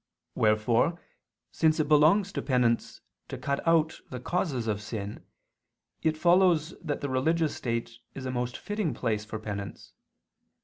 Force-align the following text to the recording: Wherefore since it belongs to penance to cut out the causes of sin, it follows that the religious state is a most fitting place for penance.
Wherefore 0.33 0.99
since 1.51 1.79
it 1.79 1.87
belongs 1.87 2.31
to 2.31 2.41
penance 2.41 3.01
to 3.27 3.37
cut 3.37 3.59
out 3.67 4.01
the 4.09 4.19
causes 4.19 4.65
of 4.65 4.81
sin, 4.81 5.23
it 6.01 6.17
follows 6.17 6.73
that 6.81 7.01
the 7.01 7.09
religious 7.09 7.55
state 7.55 7.99
is 8.15 8.25
a 8.25 8.31
most 8.31 8.57
fitting 8.57 8.95
place 8.95 9.25
for 9.25 9.37
penance. 9.37 9.93